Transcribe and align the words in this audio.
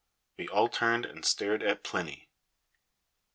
We 0.39 0.47
all 0.47 0.67
turned 0.67 1.05
and 1.05 1.23
stared 1.23 1.61
at 1.61 1.83
Plinny. 1.83 2.27